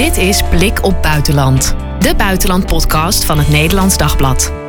[0.00, 4.59] Dit is Blik op Buitenland, de buitenlandpodcast van het Nederlands Dagblad.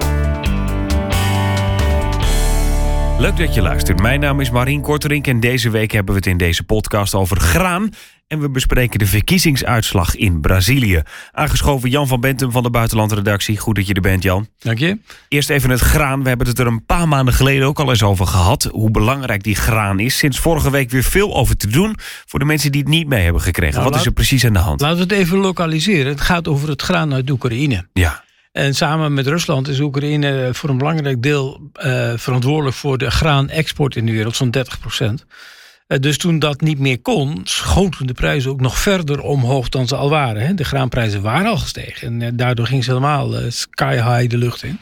[3.22, 4.02] Leuk dat je luistert.
[4.02, 7.40] Mijn naam is Marien Korterink en deze week hebben we het in deze podcast over
[7.40, 7.90] graan.
[8.28, 11.02] En we bespreken de verkiezingsuitslag in Brazilië.
[11.32, 13.58] Aangeschoven Jan van Bentum van de Buitenlandredactie.
[13.58, 14.48] Goed dat je er bent, Jan.
[14.60, 15.00] Dank je.
[15.28, 16.24] Eerst even het graan.
[16.24, 18.64] We hebben het er een paar maanden geleden ook al eens over gehad.
[18.72, 20.18] Hoe belangrijk die graan is.
[20.18, 21.96] Sinds vorige week weer veel over te doen.
[22.26, 23.80] Voor de mensen die het niet mee hebben gekregen.
[23.80, 24.82] Nou, Wat is er precies aan de hand?
[24.82, 26.12] Laten we het even lokaliseren.
[26.12, 27.86] Het gaat over het graan uit Oekraïne.
[27.94, 28.24] Ja.
[28.52, 33.96] En samen met Rusland is Oekraïne voor een belangrijk deel uh, verantwoordelijk voor de graanexport
[33.96, 35.26] in de wereld, zo'n 30 procent.
[35.88, 39.88] Uh, dus toen dat niet meer kon, schoten de prijzen ook nog verder omhoog dan
[39.88, 40.46] ze al waren.
[40.46, 40.54] Hè.
[40.54, 44.64] De graanprijzen waren al gestegen en uh, daardoor ging ze helemaal sky high de lucht
[44.64, 44.80] in.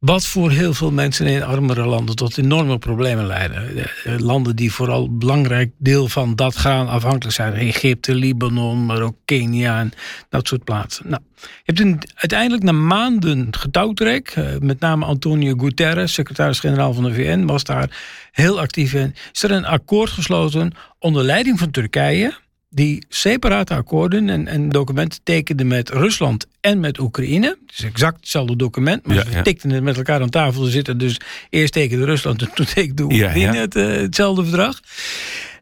[0.00, 3.86] Wat voor heel veel mensen in armere landen tot enorme problemen leiden.
[4.04, 7.52] Landen die vooral een belangrijk deel van dat graan afhankelijk zijn.
[7.52, 9.92] Egypte, Libanon, maar ook Kenia en
[10.28, 11.08] dat soort plaatsen.
[11.08, 17.14] Nou, je hebt een, uiteindelijk na maanden getouwtrek, met name Antonio Guterres, secretaris-generaal van de
[17.14, 17.98] VN, was daar
[18.32, 19.14] heel actief in.
[19.32, 22.34] Is er een akkoord gesloten onder leiding van Turkije
[22.72, 27.58] die separate akkoorden en, en, documenten tekenden met Rusland en met Oekraïne.
[27.66, 30.98] Het is exact hetzelfde document, maar ja, ze tikten het met elkaar aan tafel zitten.
[30.98, 34.80] Dus eerst tekende Rusland en toen tekende Oekraïne het, uh, hetzelfde verdrag.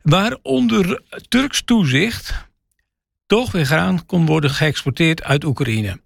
[0.02, 2.46] Waar onder Turks toezicht
[3.26, 6.00] toch weer graan kon worden geëxporteerd uit Oekraïne.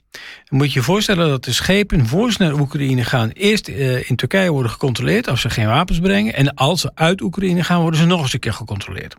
[0.45, 3.28] Dan moet je je voorstellen dat de schepen voor ze naar Oekraïne gaan...
[3.28, 6.34] eerst uh, in Turkije worden gecontroleerd als ze geen wapens brengen...
[6.34, 9.17] en als ze uit Oekraïne gaan worden ze nog eens een keer gecontroleerd.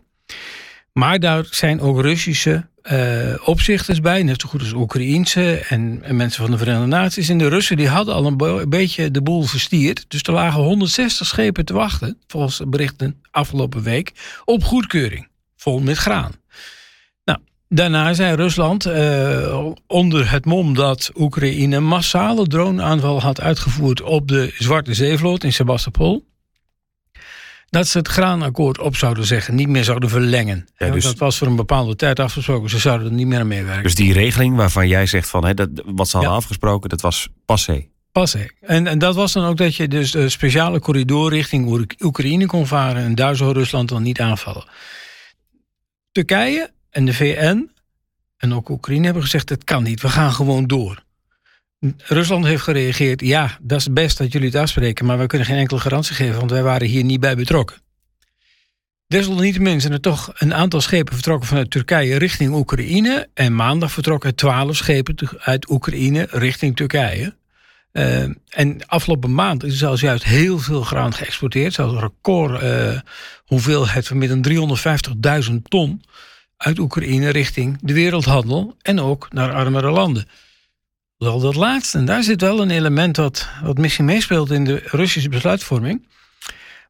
[0.94, 6.16] Maar daar zijn ook Russische uh, opzichters bij, net zo goed als Oekraïense en, en,
[6.16, 7.28] mensen van de Verenigde Naties.
[7.28, 10.04] En de Russen die hadden al een, beetje de boel verstierd.
[10.08, 14.12] Dus er lagen 160 schepen te wachten, volgens berichten afgelopen week,
[14.44, 15.28] op goedkeuring.
[15.56, 16.32] Vol met graan.
[17.24, 24.28] Nou, daarna zei Rusland, uh, onder het mom dat Oekraïne massale droneaanval had uitgevoerd op
[24.28, 26.24] de Zwarte Zeevloot in Sebastopol
[27.74, 30.68] dat ze het graanakkoord op zouden zeggen, niet meer zouden verlengen.
[30.76, 33.46] Ja, dus, dat was voor een bepaalde tijd afgesproken, ze zouden er niet meer aan
[33.46, 33.82] meewerken.
[33.82, 36.38] Dus die regeling waarvan jij zegt van hè, dat, wat ze hadden ja.
[36.38, 37.86] afgesproken, dat was passé.
[38.12, 38.46] Passé.
[38.60, 42.66] En, en dat was dan ook dat je dus de speciale corridor richting Oekraïne kon
[42.66, 44.64] varen en daar zou Rusland dan niet aanvallen.
[46.12, 47.70] Turkije en de VN
[48.36, 51.03] en ook Oekraïne hebben gezegd: het kan niet, we gaan gewoon door.
[51.96, 55.56] Rusland heeft gereageerd, ja, dat is best dat jullie het afspreken, maar we kunnen geen
[55.56, 57.76] enkele garantie geven, want wij waren hier niet bij betrokken.
[59.06, 63.28] Desalniettemin zijn er toch een aantal schepen vertrokken vanuit Turkije richting Oekraïne.
[63.34, 67.34] En maandag vertrokken twaalf schepen uit Oekraïne richting Turkije.
[67.92, 71.72] Uh, en afgelopen maand is zelfs juist heel veel graan geëxporteerd.
[71.72, 73.00] Zelfs een record uh,
[73.44, 74.68] hoeveelheid van meer dan
[75.50, 76.02] 350.000 ton
[76.56, 80.26] uit Oekraïne richting de wereldhandel en ook naar armere landen.
[81.18, 81.98] Wel dat laatste.
[81.98, 86.06] En daar zit wel een element wat, wat misschien meespeelt in de Russische besluitvorming.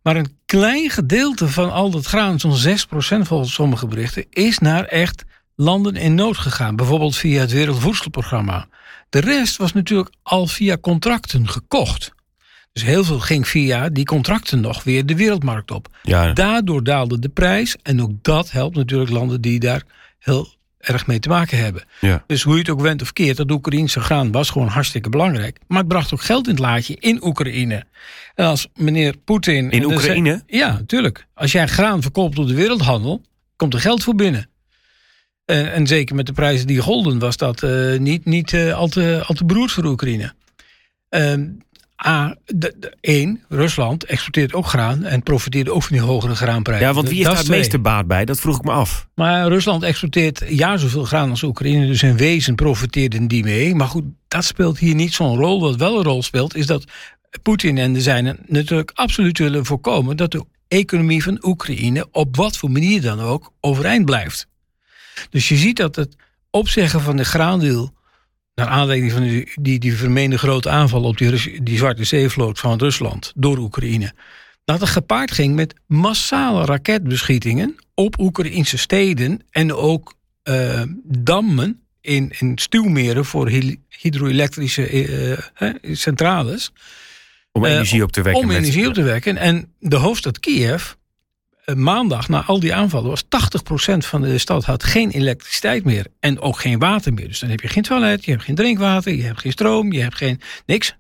[0.03, 2.77] Maar een klein gedeelte van al dat graan, zo'n
[3.23, 5.25] 6% volgens sommige berichten, is naar echt
[5.55, 6.77] landen in nood gegaan.
[6.77, 8.67] Bijvoorbeeld via het Wereldvoedselprogramma.
[9.09, 12.13] De rest was natuurlijk al via contracten gekocht.
[12.73, 15.89] Dus heel veel ging via die contracten nog weer de wereldmarkt op.
[16.03, 16.33] Ja.
[16.33, 17.77] Daardoor daalde de prijs.
[17.83, 19.83] En ook dat helpt natuurlijk landen die daar
[20.19, 20.54] heel
[20.85, 21.85] erg mee te maken hebben.
[22.01, 22.25] Ja.
[22.27, 25.59] Dus hoe je het ook went of keert, dat Oekraïnse graan was gewoon hartstikke belangrijk.
[25.67, 27.85] Maar het bracht ook geld in het laadje in Oekraïne.
[28.35, 29.71] En als meneer Poetin...
[29.71, 30.43] In Oekraïne?
[30.47, 31.27] Ja, natuurlijk.
[31.35, 33.23] Als jij graan verkoopt op de wereldhandel,
[33.57, 34.49] komt er geld voor binnen.
[35.45, 38.89] En, en zeker met de prijzen die golden was dat uh, niet, niet uh, al,
[38.89, 40.35] te, al te beroerd voor Oekraïne.
[42.07, 46.87] A, de, de, één, Rusland exporteert ook graan en profiteert ook van die hogere graanprijzen.
[46.87, 48.25] Ja, want wie heeft daar het meeste baat bij?
[48.25, 49.09] Dat vroeg ik me af.
[49.15, 53.75] Maar Rusland exporteert jaar zoveel graan als Oekraïne, dus in wezen profiteerden die mee.
[53.75, 55.61] Maar goed, dat speelt hier niet zo'n rol.
[55.61, 56.85] Wat wel een rol speelt, is dat
[57.43, 62.57] Poetin en de zijnen natuurlijk absoluut willen voorkomen dat de economie van Oekraïne op wat
[62.57, 64.47] voor manier dan ook overeind blijft.
[65.31, 66.17] Dus je ziet dat het
[66.51, 67.93] opzeggen van de graandeel
[68.55, 72.79] naar aanleiding van die, die, die vermeende grote aanval op die, die Zwarte Zeevloot van
[72.79, 74.13] Rusland door Oekraïne.
[74.65, 80.15] Dat het gepaard ging met massale raketbeschietingen op Oekraïnse steden en ook
[80.45, 83.49] uh, dammen in, in stuwmeren voor
[83.89, 84.91] hydroelektrische
[85.61, 86.73] uh, centrales.
[87.53, 88.43] Om energie op te wekken.
[88.43, 89.37] Om energie op te wekken.
[89.37, 90.93] En de hoofdstad Kiev
[91.75, 93.27] maandag, na al die aanvallen, was 80%
[93.97, 96.07] van de stad had geen elektriciteit meer.
[96.21, 97.29] En ook geen water meer.
[97.29, 100.01] Dus dan heb je geen toilet, je hebt geen drinkwater, je hebt geen stroom, je
[100.01, 100.97] hebt geen niks.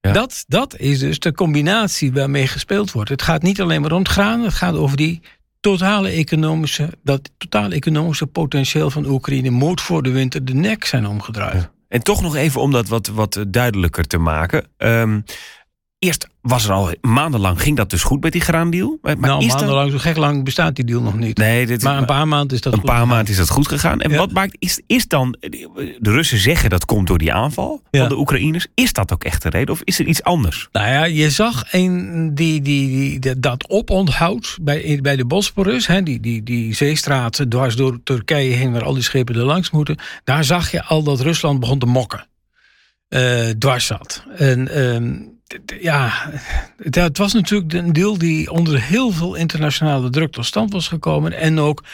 [0.00, 0.12] Ja.
[0.12, 3.10] Dat, dat is dus de combinatie waarmee gespeeld wordt.
[3.10, 5.20] Het gaat niet alleen maar om het graan, het gaat over die
[5.60, 11.06] totale economische, dat totale economische potentieel van Oekraïne moet voor de winter de nek zijn
[11.06, 11.70] omgedraaid.
[11.88, 14.66] En toch nog even om dat wat, wat duidelijker te maken.
[14.76, 15.20] Ehm,
[16.02, 18.98] eerst was er al maandenlang, ging dat dus goed met die graandeal?
[19.02, 21.38] Maar nou, maandenlang, zo gek lang bestaat die deal nog niet.
[21.38, 23.68] Nee, dit, maar een paar maanden is dat een goed paar maanden is dat goed
[23.68, 24.00] gegaan.
[24.00, 28.08] En wat maakt, is, is dan, de Russen zeggen dat komt door die aanval van
[28.08, 28.66] de Oekraïners.
[28.74, 30.68] Is dat ook echt de reden of is er iets anders?
[30.72, 36.02] Nou ja, je zag een, die, die, die, dat oponthoud bij, bij de Bosporus, hè,
[36.02, 39.96] die, die, die zeestraat dwars door Turkije heen waar al die schepen er langs moeten.
[40.24, 42.26] Daar zag je al dat Rusland begon te mokken.
[43.08, 44.24] Uh, dwars zat.
[44.36, 44.68] En...
[44.68, 45.30] Ehm,
[45.80, 46.30] ja,
[46.76, 51.32] het, was natuurlijk een deal die onder heel veel internationale druk tot stand was gekomen.
[51.32, 51.84] En ook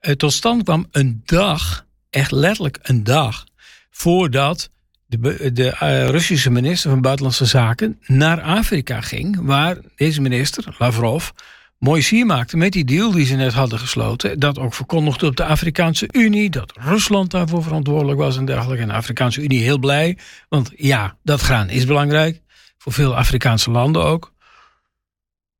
[0.00, 3.44] uh, tot stand kwam een dag, echt letterlijk een dag,
[3.90, 4.70] voordat
[5.06, 9.38] de, de uh, Russische minister van Buitenlandse Zaken naar Afrika ging.
[9.42, 11.28] Waar deze minister, Lavrov,
[11.78, 14.38] mooi sier maakte met die deal die ze net hadden gesloten.
[14.38, 16.50] Dat ook verkondigde op de Afrikaanse Unie.
[16.50, 18.82] Dat Rusland daarvoor verantwoordelijk was en dergelijke.
[18.82, 20.18] En de Afrikaanse Unie heel blij.
[20.48, 22.40] Want ja, dat graan is belangrijk.
[22.80, 24.32] Voor veel Afrikaanse landen ook.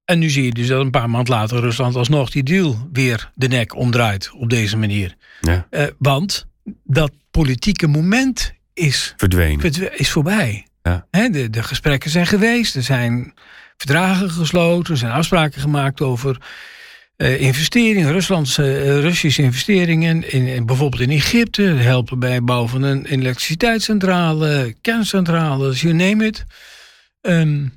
[0.05, 3.31] En nu zie je dus dat een paar maanden later Rusland alsnog die deal weer
[3.35, 5.17] de nek omdraait op deze manier.
[5.41, 5.67] Ja.
[5.71, 6.47] Uh, want
[6.85, 9.91] dat politieke moment is verdwenen.
[9.97, 10.67] is voorbij.
[10.83, 11.07] Ja.
[11.11, 13.35] de, de gesprekken zijn geweest, er zijn
[13.77, 16.41] verdragen gesloten, er zijn afspraken gemaakt over
[17.17, 22.71] uh, investeringen, Ruslandse, uh, Russische investeringen, in, in, bijvoorbeeld in Egypte, helpen bij het bouwen
[22.71, 26.45] van een elektriciteitscentrale, kerncentrales, you name it.
[27.21, 27.73] Um,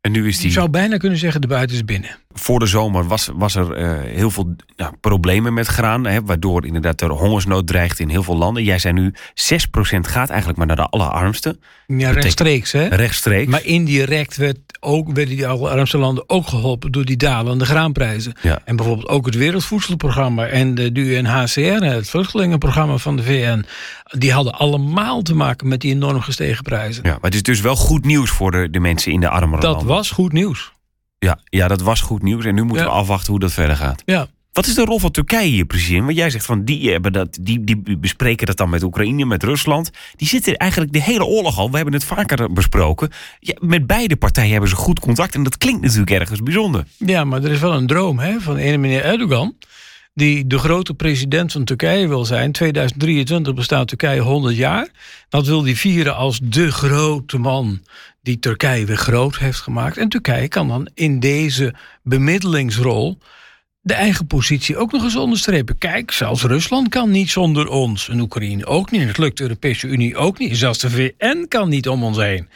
[0.00, 0.46] en nu is die...
[0.46, 2.18] Je zou bijna kunnen zeggen, de buiten is binnen.
[2.34, 6.06] Voor de zomer was, was er uh, heel veel ja, problemen met graan.
[6.06, 8.64] Hè, waardoor inderdaad er hongersnood dreigt in heel veel landen.
[8.64, 9.16] Jij zei nu, 6%
[10.00, 11.60] gaat eigenlijk maar naar de allerarmsten.
[11.86, 12.86] Ja, rechtstreeks hè?
[12.86, 13.50] Rechtstreeks.
[13.50, 16.92] Maar indirect werd ook, werden die allerarmste landen ook geholpen...
[16.92, 18.32] door die dalende graanprijzen.
[18.42, 18.60] Ja.
[18.64, 20.46] En bijvoorbeeld ook het Wereldvoedselprogramma...
[20.46, 23.64] en de UNHCR, het vluchtelingenprogramma van de VN...
[24.04, 27.02] die hadden allemaal te maken met die enorm gestegen prijzen.
[27.04, 29.62] Ja, maar het is dus wel goed nieuws voor de, de mensen in de armere
[29.62, 29.86] landen.
[29.86, 30.72] Dat was goed nieuws.
[31.24, 32.44] Ja, ja, dat was goed nieuws.
[32.44, 34.02] En nu moeten we afwachten hoe dat verder gaat.
[34.06, 34.26] Ja.
[34.52, 36.04] Wat is de rol van Turkije hier precies in?
[36.04, 39.42] Want jij zegt van die, hebben dat, die, die bespreken dat dan met Oekraïne, met
[39.42, 39.90] Rusland.
[40.16, 41.70] Die zitten eigenlijk de hele oorlog al.
[41.70, 43.10] We hebben het vaker besproken.
[43.40, 45.34] Ja, met beide partijen hebben ze goed contact.
[45.34, 46.84] En dat klinkt natuurlijk ergens bijzonder.
[46.96, 49.54] Ja, maar er is wel een droom hè, van ene meneer Erdogan.
[50.14, 52.52] Die de grote president van Turkije wil zijn.
[52.52, 54.88] 2023 bestaat Turkije 100 jaar.
[55.28, 57.82] Dat wil hij vieren als de grote man
[58.20, 59.96] die Turkije weer groot heeft gemaakt.
[59.96, 63.18] En Turkije kan dan in deze bemiddelingsrol
[63.80, 65.78] de eigen positie ook nog eens onderstrepen.
[65.78, 68.08] Kijk, zelfs Rusland kan niet zonder ons.
[68.08, 69.06] En Oekraïne ook niet.
[69.06, 70.56] Het lukt de Europese Unie ook niet.
[70.56, 72.48] Zelfs de VN kan niet om ons heen.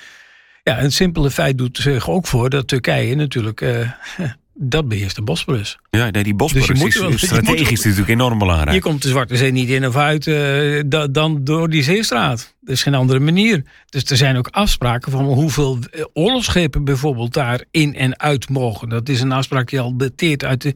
[0.63, 3.91] Ja, een simpele feit doet zich ook voor dat Turkije natuurlijk uh,
[4.59, 5.79] dat beheerst de Bosporus.
[5.91, 8.73] Ja, nee, die Bosporus dus is strategisch natuurlijk enorm belangrijk.
[8.73, 12.55] Je komt de Zwarte Zee niet in of uit uh, dan door die zeestraat.
[12.65, 13.65] Er is geen andere manier.
[13.89, 18.89] Dus er zijn ook afspraken van hoeveel eh, oorlogsschepen bijvoorbeeld daar in en uit mogen.
[18.89, 20.75] Dat is een afspraak die al dateert uit de,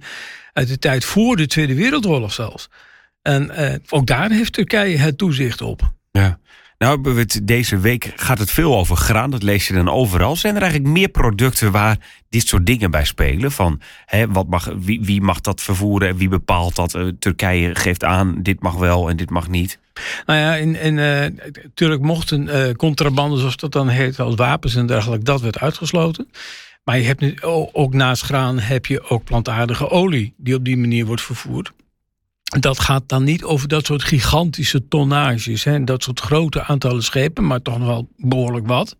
[0.52, 2.68] uit de tijd voor de Tweede Wereldoorlog zelfs.
[3.22, 5.92] En uh, ook daar heeft Turkije het toezicht op.
[6.10, 6.38] Ja.
[6.84, 9.30] Nou, deze week gaat het veel over graan.
[9.30, 10.36] Dat lees je dan overal.
[10.36, 11.98] Zijn er eigenlijk meer producten waar
[12.28, 13.52] dit soort dingen bij spelen?
[13.52, 16.94] Van hè, wat mag, wie, wie mag dat vervoeren en wie bepaalt dat?
[16.94, 19.78] Uh, Turkije geeft aan, dit mag wel en dit mag niet.
[20.26, 21.26] Nou ja, in, in, uh,
[21.62, 26.30] natuurlijk mochten uh, contrabanden, zoals dat dan heet, als wapens en dergelijke, dat werd uitgesloten.
[26.84, 27.36] Maar je hebt nu,
[27.72, 31.72] ook naast graan heb je ook plantaardige olie die op die manier wordt vervoerd
[32.58, 35.64] dat gaat dan niet over dat soort gigantische tonnages.
[35.64, 38.96] Hè, dat soort grote aantallen schepen, maar toch nog wel behoorlijk wat.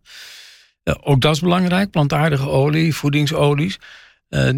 [0.84, 1.90] Uh, ook dat is belangrijk.
[1.90, 3.78] Plantaardige olie, voedingsolies.
[4.28, 4.48] Uh,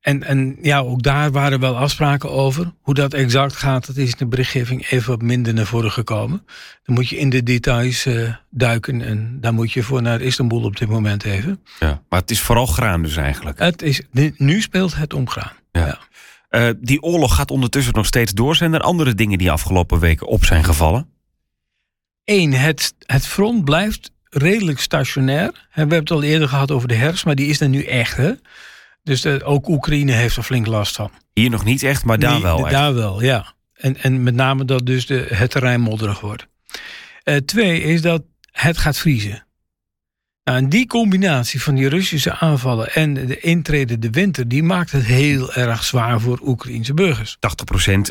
[0.00, 2.72] en, en ja, ook daar waren wel afspraken over.
[2.80, 6.44] Hoe dat exact gaat, dat is in de berichtgeving even wat minder naar voren gekomen.
[6.82, 9.02] Dan moet je in de details uh, duiken.
[9.02, 11.60] En daar moet je voor naar Istanbul op dit moment even.
[11.78, 13.58] Ja, maar het is vooral graan dus eigenlijk.
[13.58, 14.02] Het is,
[14.36, 15.52] nu speelt het om graan.
[15.72, 15.98] ja.
[16.50, 18.56] Uh, die oorlog gaat ondertussen nog steeds door.
[18.56, 21.08] Zijn er andere dingen die afgelopen weken op zijn gevallen?
[22.24, 25.50] Eén, het, het front blijft redelijk stationair.
[25.52, 28.16] We hebben het al eerder gehad over de herfst, maar die is er nu echt.
[28.16, 28.32] Hè?
[29.02, 31.10] Dus de, ook Oekraïne heeft er flink last van.
[31.32, 32.58] Hier nog niet echt, maar daar wel.
[32.58, 32.70] Echt.
[32.70, 33.54] Daar wel, ja.
[33.74, 36.46] En, en met name dat dus de, het terrein modderig wordt.
[37.24, 39.46] Uh, twee is dat het gaat vriezen.
[40.48, 44.92] Nou, en die combinatie van die Russische aanvallen en de intrede de winter, die maakt
[44.92, 47.36] het heel erg zwaar voor Oekraïnse burgers.
[47.36, 47.38] 80%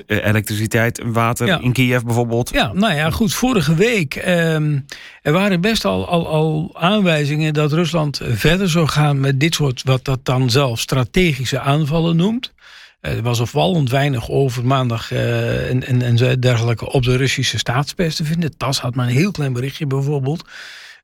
[0.05, 2.49] eh, elektriciteit en water in Kiev bijvoorbeeld.
[2.49, 3.33] Ja, nou ja, goed.
[3.33, 4.85] Vorige week um,
[5.21, 9.81] er waren best al, al, al aanwijzingen dat Rusland verder zou gaan met dit soort,
[9.83, 12.53] wat dat dan zelf strategische aanvallen noemt.
[13.01, 18.15] Er was opvallend weinig over maandag uh, en, en, en dergelijke op de Russische staatspers
[18.15, 18.57] te vinden.
[18.57, 20.43] TAS had maar een heel klein berichtje bijvoorbeeld.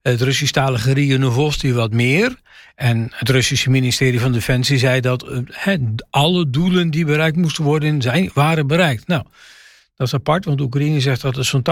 [0.04, 2.36] Het Russisch-talige RIA wat meer.
[2.76, 5.26] En het Russische ministerie van Defensie zei dat
[5.68, 5.78] uh,
[6.10, 9.08] alle doelen die bereikt moesten worden, zijn, waren bereikt.
[9.08, 9.24] Nou,
[9.96, 11.64] dat is apart, want Oekraïne zegt dat het zo'n 80%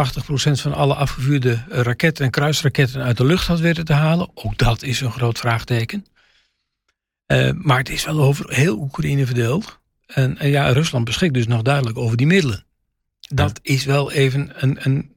[0.62, 4.30] van alle afgevuurde raketten en kruisraketten uit de lucht had weten te halen.
[4.34, 6.06] Ook dat is een groot vraagteken.
[7.28, 9.80] Uh, maar het is wel over heel Oekraïne verdeeld.
[10.06, 12.64] En, en, ja, Rusland beschikt dus nog duidelijk over die middelen.
[13.20, 15.11] Dat is wel even een, een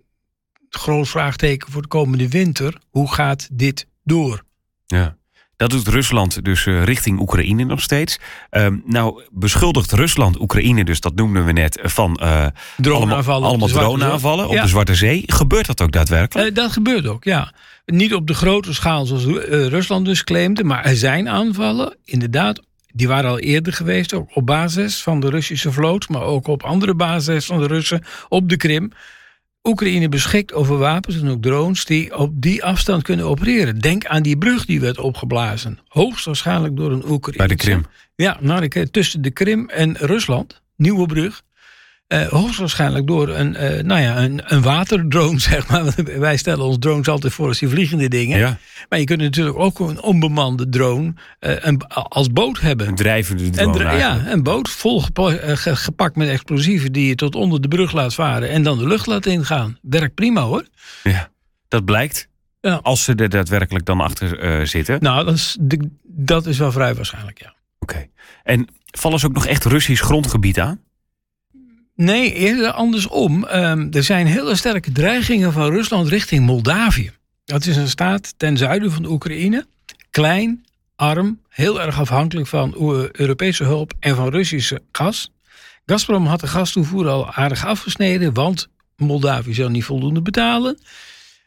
[0.74, 2.78] groot vraagteken voor de komende winter.
[2.90, 4.42] Hoe gaat dit door?
[4.86, 5.16] Ja.
[5.56, 8.18] Dat doet Rusland dus uh, richting Oekraïne nog steeds.
[8.50, 14.48] Uh, nou, beschuldigt Rusland Oekraïne, dus dat noemden we net, van uh, droneaanvallen allemaal, droneaanvallen
[14.48, 15.22] op de Zwarte Zee.
[15.26, 16.48] Gebeurt dat ook daadwerkelijk?
[16.48, 17.52] Uh, dat gebeurt ook, ja.
[17.86, 22.60] Niet op de grote schaal zoals Rusland dus claimde, maar er zijn aanvallen, inderdaad.
[22.92, 26.62] Die waren al eerder geweest, ook op basis van de Russische vloot, maar ook op
[26.62, 28.92] andere basis van de Russen op de Krim.
[29.68, 33.78] Oekraïne beschikt over wapens en ook drones die op die afstand kunnen opereren.
[33.78, 35.78] Denk aan die brug die werd opgeblazen.
[35.88, 37.38] Hoogstwaarschijnlijk door een Oekraïne.
[37.38, 37.86] Bij de Krim.
[38.14, 40.62] Ja, nou, tussen de Krim en Rusland.
[40.76, 41.42] Nieuwe brug.
[42.08, 45.94] Uh, hoogstwaarschijnlijk door een, uh, nou ja, een, een waterdrone, zeg maar.
[46.18, 48.38] Wij stellen ons drones altijd voor als die vliegende dingen.
[48.38, 48.58] Ja.
[48.88, 52.88] Maar je kunt natuurlijk ook een onbemande drone uh, een, als boot hebben.
[52.88, 53.84] Een drijvende drone.
[53.84, 55.02] Een, ja, een boot vol
[55.54, 59.06] gepakt met explosieven die je tot onder de brug laat varen en dan de lucht
[59.06, 59.78] laat ingaan.
[59.82, 60.64] Werkt prima hoor.
[61.02, 61.30] Ja,
[61.68, 62.28] dat blijkt.
[62.60, 62.80] Ja.
[62.82, 64.98] Als ze er daadwerkelijk dan achter zitten.
[65.00, 65.56] Nou, dat is,
[66.02, 67.54] dat is wel vrij waarschijnlijk, ja.
[67.78, 68.06] Oké.
[68.42, 70.80] En vallen ze ook nog echt Russisch grondgebied aan?
[71.96, 73.44] Nee, eerder andersom.
[73.44, 77.10] Um, er zijn hele sterke dreigingen van Rusland richting Moldavië.
[77.44, 79.66] Dat is een staat ten zuiden van de Oekraïne.
[80.10, 80.64] Klein,
[80.96, 82.74] arm, heel erg afhankelijk van
[83.12, 85.32] Europese hulp en van Russische gas.
[85.86, 90.78] Gazprom had de gastoevoer al aardig afgesneden, want Moldavië zou niet voldoende betalen.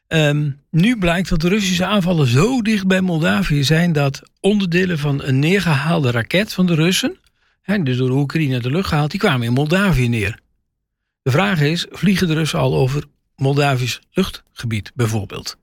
[0.08, 5.24] Um, nu blijkt dat de Russische aanvallen zo dicht bij Moldavië zijn dat onderdelen van
[5.24, 7.18] een neergehaalde raket van de Russen
[7.68, 10.40] hè, dus door de Oekraïne de lucht gehaald, die kwamen in Moldavië neer.
[11.22, 13.04] De vraag is, vliegen de Russen al over
[13.36, 15.58] Moldavisch luchtgebied bijvoorbeeld?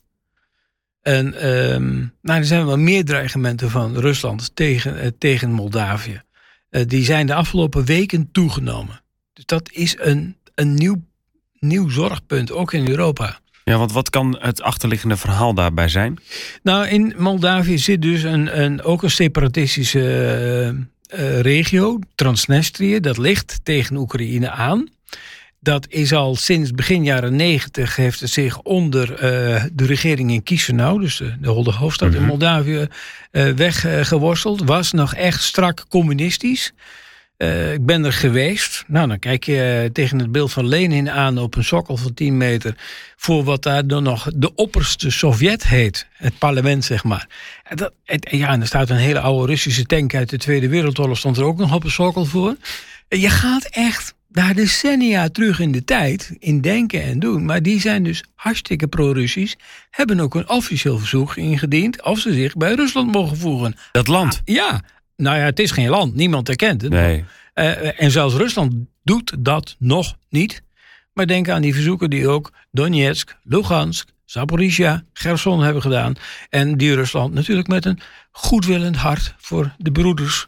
[1.03, 6.23] En um, nou, er zijn wel meer dreigementen van Rusland tegen, uh, tegen Moldavië.
[6.71, 9.03] Uh, die zijn de afgelopen weken toegenomen.
[9.33, 11.05] Dus dat is een, een nieuw,
[11.59, 13.41] nieuw zorgpunt, ook in Europa.
[13.65, 16.19] Ja, want wat kan het achterliggende verhaal daarbij zijn?
[16.63, 20.81] Nou, in Moldavië zit dus een, een, ook een separatistische uh,
[21.19, 24.89] uh, regio, Transnistrië, dat ligt tegen Oekraïne aan.
[25.61, 29.19] Dat is al sinds begin jaren negentig heeft het zich onder uh,
[29.73, 32.15] de regering in Chisinau, dus de, de hoofdstad mm -hmm.
[32.15, 32.27] in mhm.
[32.27, 32.87] Moldavië,
[33.33, 34.63] uh, weggeworsteld.
[34.65, 36.73] Was nog echt strak communistisch.
[37.39, 38.85] Uh, ik ben er geweest.
[38.87, 42.37] Nou, dan kijk je tegen het beeld van Lenin aan op een sokkel van 10
[42.37, 42.75] meter.
[43.17, 46.07] voor wat daar dan nog de opperste Sovjet heet.
[46.13, 47.29] Het parlement, zeg maar.
[47.65, 50.69] En, dat, en, ja, en er staat een hele oude Russische tank uit de Tweede
[50.69, 51.19] Wereldoorlog.
[51.19, 52.57] stond er ook nog op een sokkel voor.
[53.09, 56.37] En je gaat echt daar decennia terug in de tijd.
[56.39, 57.45] in denken en doen.
[57.45, 59.55] Maar die zijn dus hartstikke pro-Russisch.
[59.91, 62.03] hebben ook een officieel verzoek ingediend.
[62.03, 63.77] of ze zich bij Rusland mogen voegen.
[63.93, 64.43] Dat land?
[64.45, 64.83] Ja.
[65.17, 66.15] Nou ja, het is geen land.
[66.15, 66.91] Niemand erkent het.
[66.91, 67.25] Nee.
[67.55, 70.63] Uh, en zelfs Rusland doet dat nog niet.
[71.13, 76.15] Maar denk aan die verzoeken die ook Donetsk, Lugansk, Zaporizhia, Gerson hebben gedaan.
[76.51, 80.47] En die Rusland natuurlijk met een goedwillend hart voor de broeders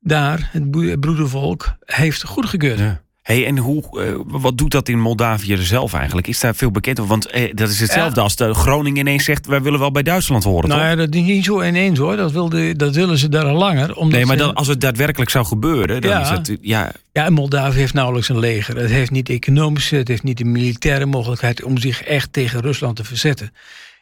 [0.00, 0.70] daar, het
[1.00, 2.78] broedervolk, heeft goedgekeurd.
[2.78, 3.03] Ja.
[3.24, 6.26] Hey, en hoe, uh, wat doet dat in Moldavië zelf eigenlijk?
[6.26, 7.10] Is daar veel bekend over?
[7.10, 9.46] Want eh, dat is hetzelfde als de Groningen ineens zegt...
[9.46, 10.90] wij willen wel bij Duitsland horen, Nou toch?
[10.90, 12.16] ja, dat is niet zo ineens hoor.
[12.16, 13.94] Dat, wilde, dat willen ze daar al langer.
[13.96, 16.00] Omdat nee, maar dan, als het daadwerkelijk zou gebeuren...
[16.00, 16.20] Dan Ja.
[16.22, 18.76] is het, ja, Ja, en Moldavië heeft nauwelijks een leger.
[18.76, 21.62] Het heeft niet de economische, het heeft niet de militaire mogelijkheid...
[21.62, 23.52] om zich echt tegen Rusland te verzetten.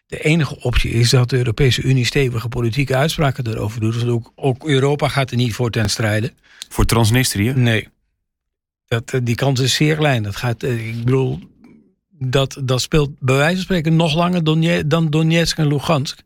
[0.07, 3.97] De enige optie is dat de Europese Unie stevige politieke uitspraken daarover doet.
[3.97, 6.33] Want ook, ook Europa gaat er niet voor ten strijde.
[6.69, 7.52] voor Transnistrië.
[7.57, 7.88] Nee.
[8.92, 10.22] Dat, eh, die kans is zeer klein.
[10.22, 11.38] Dat gaat, eh, ik bedoel,
[12.18, 14.44] dat, dat speelt bij wijze van spreken nog langer
[14.88, 16.18] dan Donetsk en Lugansk.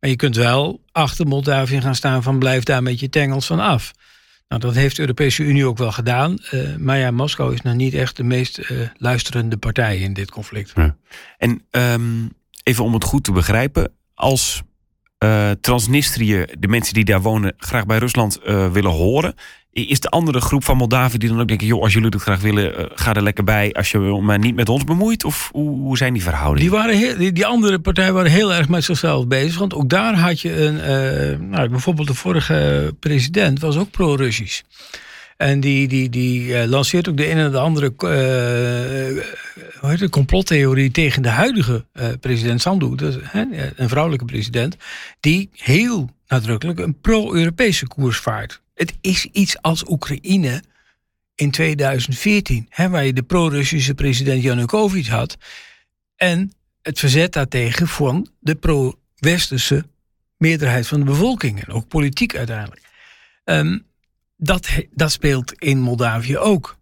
[0.00, 3.60] Maar je kunt wel achter Moldavië gaan staan van blijf daar met je tengels van
[3.60, 3.92] af.
[4.48, 6.38] Nou, dat heeft de Europese Unie ook wel gedaan.
[6.38, 8.60] Eh, maar ja, Moskou is nog niet echt de meest
[8.96, 10.72] luisterende partij in dit conflict.
[11.38, 12.26] En ehm,
[12.62, 13.92] even om het goed te begrijpen.
[14.14, 14.62] Als
[15.26, 17.54] eh, Transnistrië, de mensen die daar wonen...
[17.58, 19.34] graag bij Rusland eh, willen horen...
[19.72, 21.66] is de andere groep van Moldavië die dan ook denken...
[21.66, 23.72] joh, als jullie dat graag willen, eh, ga er lekker bij...
[23.72, 25.24] als je maar niet met ons bemoeit?
[25.24, 26.70] Of hoe, hoe zijn die verhoudingen?
[26.70, 29.58] Die, waren die, andere partijen waren heel erg met zichzelf bezig.
[29.58, 30.76] Want ook daar had je een.
[31.50, 34.62] nou, bijvoorbeeld de vorige president was ook pro-Russisch.
[35.36, 37.92] En die, die, die lanceert ook de een en de andere
[39.80, 41.84] hoe heet het, complottheorie tegen de huidige
[42.20, 43.16] president Sandu, dus,
[43.76, 44.76] een vrouwelijke president,
[45.20, 48.60] die heel nadrukkelijk een pro-Europese koers vaart.
[48.74, 50.62] Het is iets als Oekraïne
[51.34, 55.36] in 2014, hè, waar je de pro-Russische president Janukovic had.
[56.16, 56.52] En
[56.82, 59.84] het verzet daartegen van de pro-Westerse
[60.36, 61.64] meerderheid van de bevolking.
[61.64, 62.80] En ook politiek uiteindelijk.
[63.44, 63.85] Um,
[64.36, 66.76] dat, dat speelt in Moldavië ook.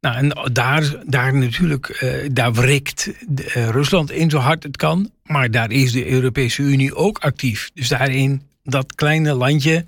[0.00, 5.10] Nou, en daar, daar natuurlijk, uh, daar wrikt uh, Rusland in zo hard het kan.
[5.22, 7.70] Maar daar is de Europese Unie ook actief.
[7.74, 9.84] Dus daarin, dat kleine landje,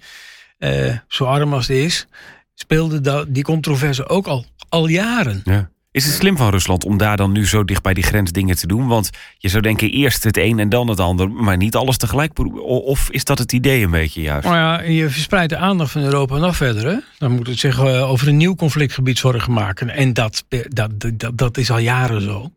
[0.59, 2.07] uh, zo arm als het is,
[2.55, 5.41] speelde die controverse ook al, al jaren.
[5.45, 5.71] Ja.
[5.93, 8.57] Is het slim van Rusland om daar dan nu zo dicht bij die grens dingen
[8.57, 8.87] te doen?
[8.87, 12.39] Want je zou denken eerst het een en dan het ander, maar niet alles tegelijk.
[12.65, 14.45] Of is dat het idee een beetje juist?
[14.45, 16.87] Nou ja, je verspreidt de aandacht van Europa nog verder.
[16.87, 16.97] Hè?
[17.19, 19.91] Dan moet het zich eh, over een nieuw conflictgebied zorgen maken.
[19.91, 22.51] En dat, dat, dat, dat is al jaren zo.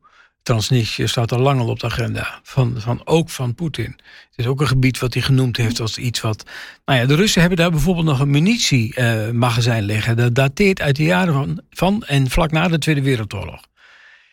[0.46, 2.40] Transnistrië staat al lang al op de agenda.
[2.44, 3.96] Van, van, ook van Poetin.
[4.30, 6.44] Het is ook een gebied wat hij genoemd heeft als iets wat.
[6.86, 10.18] Nou ja, de Russen hebben daar bijvoorbeeld nog een munitiemagazijn uh, liggen.
[10.18, 13.62] Dat dateert uit de jaren van, van en vlak na de Tweede Wereldoorlog.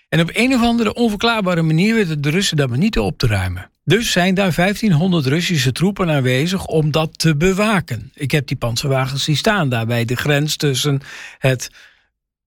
[0.09, 3.27] En op een of andere onverklaarbare manier weten de Russen dat maar niet op te
[3.27, 3.71] ruimen.
[3.85, 8.11] Dus zijn daar 1500 Russische troepen aanwezig om dat te bewaken.
[8.15, 11.01] Ik heb die panzerwagens zien staan daar bij de grens tussen
[11.39, 11.71] het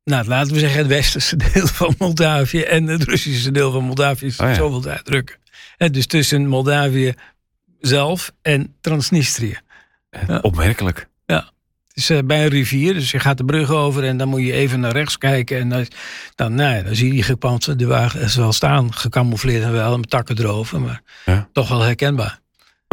[0.06, 4.26] nou, laten we zeggen, het westerse deel van Moldavië en het Russische deel van Moldavië,
[4.26, 4.54] is oh ja.
[4.54, 5.36] zo uitdrukken.
[5.78, 7.14] En dus tussen Moldavië
[7.80, 9.58] zelf en Transnistrië.
[10.28, 10.40] Ja.
[10.42, 11.08] Opmerkelijk.
[11.26, 11.52] Ja.
[11.88, 14.42] Het is uh, bij een rivier, dus je gaat de brug over en dan moet
[14.42, 15.60] je even naar rechts kijken.
[15.60, 15.88] En dan,
[16.36, 20.10] dan, nou ja, dan zie je die gepantserde wagens wel staan, gecamoufleerd en wel, met
[20.10, 21.02] takken erover, maar
[21.52, 22.40] toch wel herkenbaar.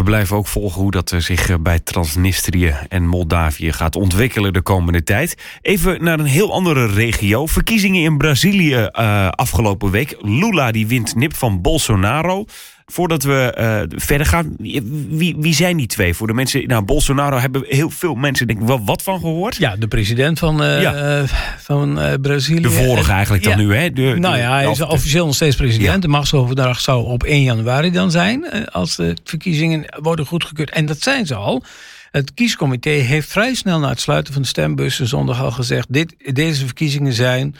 [0.02, 4.52] We blijven ook volgen hoe dat eh, zich eh, bij Transnistrië en Moldavië gaat ontwikkelen
[4.52, 5.36] de komende tijd.
[5.60, 7.46] Even naar een heel andere regio.
[7.46, 10.16] Verkiezingen in Brazilië uh, afgelopen week.
[10.20, 12.44] Lula die wint nip van Bolsonaro.
[12.92, 16.14] Voordat we uh, verder gaan, wie, wie zijn die twee?
[16.14, 19.56] Voor de mensen, nou, Bolsonaro hebben heel veel mensen denk ik wel wat van gehoord.
[19.56, 21.24] Ja, de president van, uh, ja.
[21.58, 22.60] van uh, Brazilië.
[22.60, 23.92] De vorige eigenlijk dan nu, hè?
[23.92, 25.94] De, nou ja, hij is officieel nog steeds president.
[25.94, 25.98] Ja.
[25.98, 30.70] De machtsoverdracht zou op 1 januari dan zijn, als de verkiezingen worden goedgekeurd.
[30.70, 31.62] En dat zijn ze al.
[32.10, 36.14] Het kiescomité heeft vrij snel na het sluiten van de stembussen zondag al gezegd: dit,
[36.32, 37.56] deze verkiezingen zijn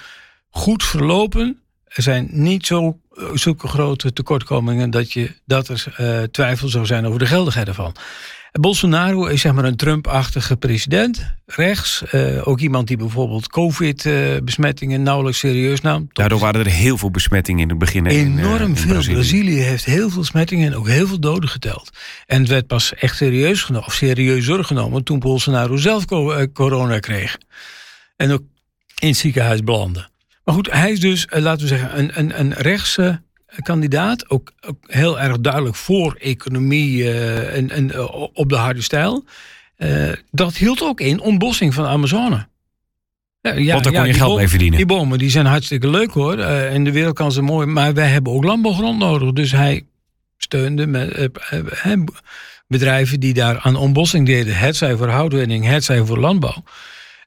[0.50, 1.60] goed verlopen.
[1.92, 2.98] Er zijn niet zo
[3.34, 7.94] zulke grote tekortkomingen dat, je, dat er uh, twijfel zou zijn over de geldigheid ervan.
[8.60, 12.02] Bolsonaro is zeg maar een Trump-achtige president, rechts.
[12.12, 16.08] Uh, ook iemand die bijvoorbeeld COVID-besmettingen nauwelijks serieus nam.
[16.12, 18.06] Daardoor waren er heel veel besmettingen in het begin.
[18.06, 18.92] Enorm in, uh, in veel.
[18.92, 19.14] Brazilië.
[19.14, 19.60] Brazilië.
[19.60, 21.90] heeft heel veel besmettingen en ook heel veel doden geteld.
[22.26, 26.04] En het werd pas echt serieus genomen, of serieuzer genomen toen Bolsonaro zelf
[26.52, 27.38] corona kreeg.
[28.16, 28.42] En ook
[28.98, 30.10] in het ziekenhuis belandde.
[30.44, 33.22] Maar goed, hij is dus, eh, laten we zeggen, een, een, een rechtse
[33.62, 34.30] kandidaat.
[34.30, 39.24] Ook, ook, heel erg duidelijk voor economie uh, en, en uh, op de harde stijl.
[39.78, 42.48] Uh, dat hield ook in ontbossing van de Amazone.
[43.40, 44.76] Ja, ja, Want daar kon je geld mee verdienen.
[44.76, 46.38] Die bomen die zijn hartstikke leuk hoor.
[46.38, 47.66] in de wereld kan ze mooi.
[47.66, 49.32] Maar wij hebben ook landbouwgrond nodig.
[49.32, 49.86] Dus hij
[50.36, 51.30] steunde met,
[52.66, 54.56] bedrijven die daar aan ontbossing deden.
[54.56, 56.62] Het zij voor houtwinning, het zij voor landbouw.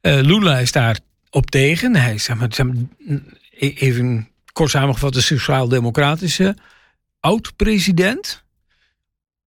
[0.01, 1.95] Lula is daar op tegen.
[1.95, 6.55] Hij zeg e- even kort samengevat de sociaal-democratische
[7.19, 8.43] oud-president.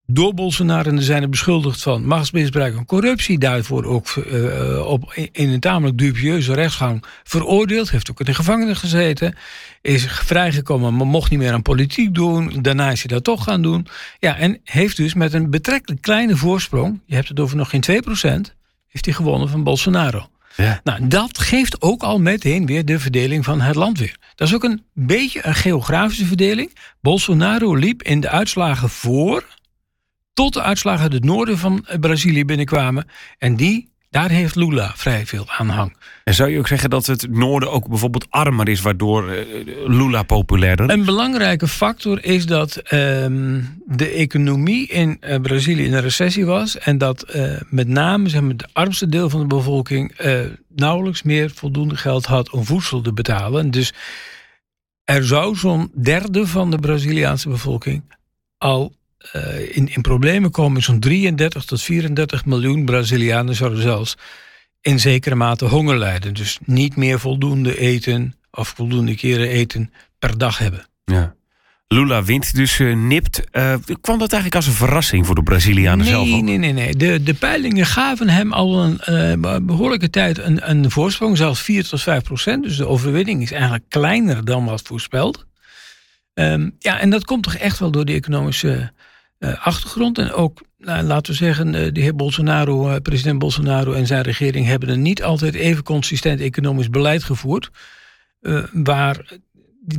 [0.10, 3.40] Door Bolsonaro zijn er beschuldigd van machtsmisbruik en corruptie.
[3.40, 7.92] Daarvoor ook uh, op, in een tamelijk dubieuze rechtsgang veroordeeld.
[7.92, 9.36] Heeft ook in de gevangenis gezeten.
[9.82, 12.62] Is vrijgekomen, maar mocht niet meer aan politiek doen.
[12.62, 13.88] Daarna is hij dat toch gaan doen.
[14.20, 17.02] Ja, en heeft dus met een betrekkelijk kleine voorsprong.
[17.06, 17.86] Je hebt het over nog geen 2%.
[18.88, 20.30] Heeft hij gewonnen van Bolsonaro.
[20.58, 20.80] Ja.
[20.84, 24.18] Nou, dat geeft ook al meteen weer de verdeling van het land weer.
[24.36, 26.76] Dat is ook een beetje een geografische verdeling.
[27.02, 29.46] Bolsonaro liep in de uitslagen voor,
[30.34, 33.08] tot de uitslagen uit het noorden van Brazilië binnenkwamen.
[33.38, 35.96] En die daar heeft Lula vrij veel aanhang.
[36.24, 39.40] En zou je ook zeggen dat het noorden ook bijvoorbeeld armer is, waardoor uh,
[39.88, 40.90] Lula populairder?
[40.90, 42.92] Een belangrijke factor is dat uh,
[43.86, 46.78] de economie in uh, Brazilië in een recessie was.
[46.78, 50.16] En dat uh, met name zeg maar, het armste deel van de bevolking
[50.76, 53.72] nauwelijks meer voldoende geld had om voedsel te betalen.
[53.72, 53.94] Dus
[55.04, 58.04] er zou zo'n derde van de Braziliaanse bevolking
[58.58, 58.96] al
[59.36, 60.82] uh, in, in problemen komen.
[60.82, 64.18] Zo'n 33 tot 34 miljoen Brazilianen zouden zelfs
[64.82, 66.34] in zekere mate honger lijden.
[66.34, 70.88] Dus niet meer voldoende eten of voldoende keren eten per dag hebben.
[71.06, 71.36] Ja.
[71.88, 73.42] Lula wint dus uh, nipt.
[73.52, 76.28] Uh, kwam dat eigenlijk als een verrassing voor de Brazilianen nee, zelf?
[76.28, 76.96] Nee, nee, nee.
[76.96, 81.88] De, de peilingen gaven hem al een uh, behoorlijke tijd een, een voorsprong, zelfs 4
[81.88, 82.64] tot 5 procent.
[82.64, 85.46] Dus de overwinning is eigenlijk kleiner dan was voorspeld.
[86.34, 88.92] Um, ja, en dat komt toch echt wel door de economische
[89.40, 90.18] achtergrond.
[90.18, 94.90] En ook, nou, laten we zeggen, de heer Bolsonaro, president Bolsonaro en zijn regering hebben
[94.90, 97.70] een niet altijd even consistent economisch beleid gevoerd.
[98.72, 99.38] waar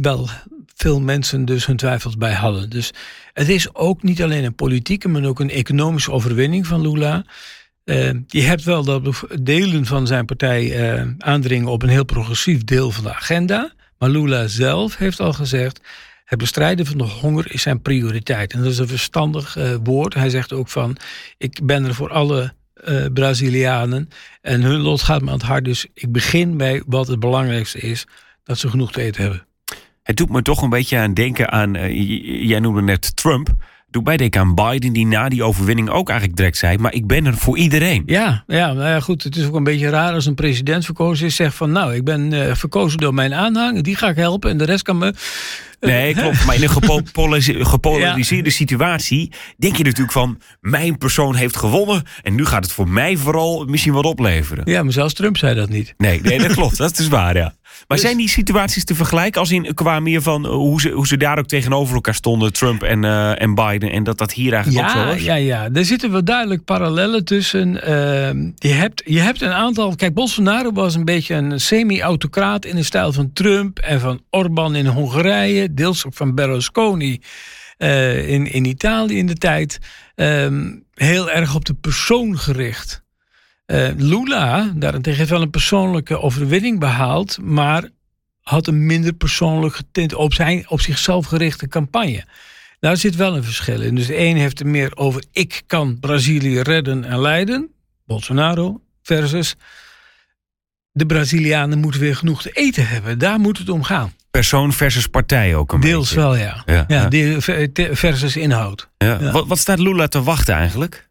[0.00, 0.28] wel
[0.74, 2.70] veel mensen dus hun twijfels bij hadden.
[2.70, 2.90] Dus
[3.32, 7.24] het is ook niet alleen een politieke, maar ook een economische overwinning van Lula.
[8.26, 13.04] Je hebt wel dat delen van zijn partij aandringen op een heel progressief deel van
[13.04, 13.72] de agenda.
[13.98, 15.80] Maar Lula zelf heeft al gezegd.
[16.28, 18.52] Het bestrijden van de honger is zijn prioriteit.
[18.52, 20.14] En dat is een verstandig uh, woord.
[20.14, 20.96] Hij zegt ook van:
[21.38, 22.56] Ik ben er voor alle
[23.12, 24.08] Brazilianen.
[24.40, 25.64] En hun lot gaat me aan het hart.
[25.64, 28.06] Dus ik begin bij wat het belangrijkste is:
[28.44, 29.46] dat ze genoeg te eten hebben.
[30.02, 33.54] Het doet me toch een beetje aan denken aan, uh, jij noemde net Trump.
[33.90, 37.06] Doe bij denken aan Biden, die na die overwinning ook eigenlijk direct zei: Maar ik
[37.06, 38.02] ben er voor iedereen.
[38.06, 39.22] Ja, ja, nou ja, goed.
[39.22, 41.36] Het is ook een beetje raar als een president verkozen is.
[41.36, 44.58] Zegt van: Nou, ik ben uh, verkozen door mijn aanhang, die ga ik helpen en
[44.58, 45.14] de rest kan me.
[45.80, 46.44] Nee, klopt.
[46.44, 50.40] Maar in een gepolariseerde situatie denk je natuurlijk van...
[50.60, 54.70] mijn persoon heeft gewonnen en nu gaat het voor mij vooral misschien wat opleveren.
[54.70, 55.94] Ja, maar zelfs Trump zei dat niet.
[55.96, 56.76] Nee, nee dat klopt.
[56.76, 57.54] Dat is waar, ja.
[57.86, 61.06] Maar dus- zijn die situaties te vergelijken als in qua meer van hoe ze, hoe
[61.06, 64.52] ze daar ook tegenover elkaar stonden, Trump en, uh, en Biden, en dat dat hier
[64.52, 65.22] eigenlijk ja, ook zo was?
[65.22, 67.74] Ja, ja, er zitten wel duidelijk parallellen tussen.
[67.74, 67.90] Uh,
[68.54, 69.94] je, hebt, je hebt een aantal.
[69.96, 74.74] Kijk, Bolsonaro was een beetje een semi-autocraat in de stijl van Trump en van Orbán
[74.74, 77.20] in Hongarije, deels ook van Berlusconi.
[77.78, 79.78] Uh, in, in Italië in de tijd.
[80.14, 83.02] Um, heel erg op de persoon gericht.
[83.72, 87.88] Uh, Lula daarentegen heeft wel een persoonlijke overwinning behaald, maar
[88.40, 92.24] had een minder persoonlijk getint op, zijn, op zichzelf gerichte campagne.
[92.80, 93.94] Daar zit wel een verschil in.
[93.94, 97.68] Dus de een heeft het meer over ik kan Brazilië redden en leiden,
[98.06, 99.54] Bolsonaro, versus
[100.92, 103.18] de Brazilianen moeten weer genoeg te eten hebben.
[103.18, 104.12] Daar moet het om gaan.
[104.30, 106.20] Persoon versus partij ook een Deels beetje.
[106.20, 106.62] wel, ja.
[106.66, 107.94] Ja, ja, ja.
[107.94, 108.88] versus inhoud.
[108.98, 109.30] Ja.
[109.32, 111.07] Wat, wat staat Lula te wachten eigenlijk?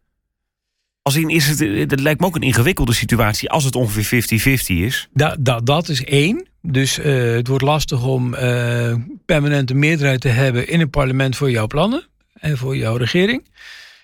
[1.08, 1.58] Als is het,
[1.90, 5.08] het lijkt me ook een ingewikkelde situatie als het ongeveer 50-50 is.
[5.12, 6.46] Da, da, dat is één.
[6.62, 8.94] Dus uh, het wordt lastig om uh,
[9.26, 13.46] permanente meerderheid te hebben in het parlement voor jouw plannen en voor jouw regering.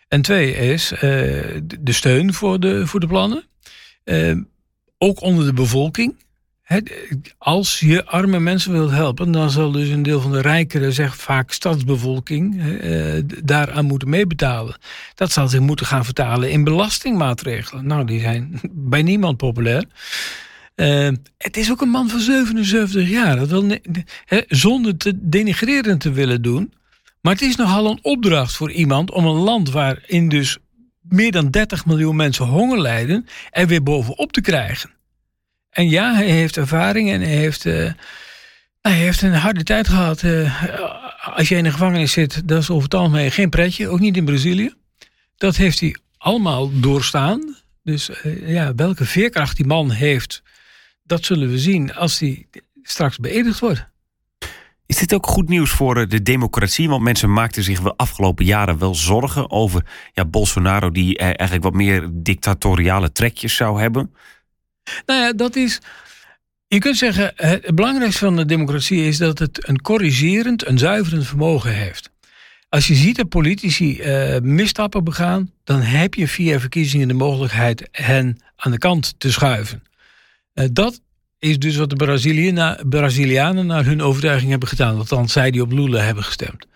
[0.08, 3.44] En twee is de steun voor de, voor de plannen.
[4.98, 6.23] ook onder de bevolking.
[7.38, 11.16] Als je arme mensen wilt helpen, dan zal dus een deel van de rijkere, zeg
[11.16, 14.76] vaak stadsbevolking, eh, daaraan moeten meebetalen.
[15.14, 17.86] Dat zal zich moeten gaan vertalen in belastingmaatregelen.
[17.86, 19.84] Nou, die zijn bij niemand populair.
[20.76, 23.36] Uh, het is ook een man van 77 jaar.
[23.36, 23.78] Dat wil
[24.48, 26.72] zonder te denigrerend te willen doen.
[27.20, 30.58] Maar het is nogal een opdracht voor iemand om een land waarin dus
[31.00, 34.90] meer dan 30 miljoen mensen honger lijden, er weer bovenop te krijgen.
[35.74, 37.92] En ja, hij heeft ervaring en hij heeft, uh,
[38.80, 40.22] hij heeft een harde tijd gehad.
[40.22, 40.64] Uh,
[41.34, 44.16] als je in de gevangenis zit, dat is over het algemeen geen pretje, ook niet
[44.16, 44.74] in Brazilië.
[45.36, 47.56] Dat heeft hij allemaal doorstaan.
[47.82, 50.42] Dus uh, ja, welke veerkracht die man heeft,
[51.02, 52.46] dat zullen we zien als hij
[52.82, 53.86] straks beëdigd wordt.
[54.86, 56.88] Is dit ook goed nieuws voor de democratie?
[56.88, 61.72] Want mensen maakten zich de afgelopen jaren wel zorgen over ja, Bolsonaro, die eigenlijk wat
[61.72, 64.14] meer dictatoriale trekjes zou hebben.
[65.06, 65.80] Nou ja, dat is.
[66.66, 71.26] Je kunt zeggen, het belangrijkste van de democratie is dat het een corrigerend, een zuiverend
[71.26, 72.10] vermogen heeft.
[72.68, 77.88] Als je ziet dat politici uh, misstappen begaan, dan heb je via verkiezingen de mogelijkheid
[77.90, 79.82] hen aan de kant te schuiven.
[80.54, 81.00] Uh, dat
[81.38, 84.96] is dus wat de Brazilianen naar hun overtuiging hebben gedaan.
[84.96, 86.66] Althans, zij die op Lula hebben gestemd.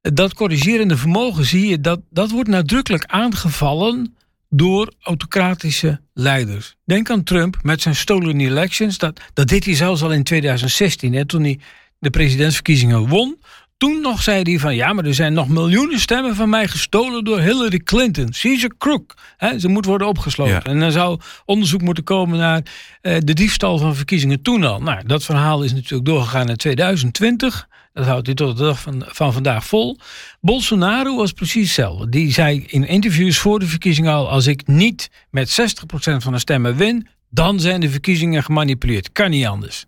[0.00, 4.16] Dat corrigerende vermogen zie je, dat, dat wordt nadrukkelijk aangevallen
[4.56, 6.74] door autocratische leiders.
[6.84, 8.98] Denk aan Trump met zijn stolen elections.
[8.98, 11.58] Dat, dat deed hij zelfs al in 2016, hè, toen hij
[11.98, 13.38] de presidentsverkiezingen won.
[13.76, 17.24] Toen nog zei hij van ja, maar er zijn nog miljoenen stemmen van mij gestolen
[17.24, 18.34] door Hillary Clinton.
[18.34, 19.14] She's a crook.
[19.36, 20.54] He, ze moet worden opgesloten.
[20.54, 20.62] Ja.
[20.62, 22.62] En dan zou onderzoek moeten komen naar
[23.02, 24.80] uh, de diefstal van verkiezingen toen al.
[24.80, 27.68] Nou, dat verhaal is natuurlijk doorgegaan in 2020.
[27.96, 29.98] Dat houdt hij tot de dag van, van vandaag vol.
[30.40, 32.08] Bolsonaro was precies hetzelfde.
[32.08, 36.38] Die zei in interviews voor de verkiezingen al: als ik niet met 60% van de
[36.38, 39.12] stemmen win, dan zijn de verkiezingen gemanipuleerd.
[39.12, 39.86] Kan niet anders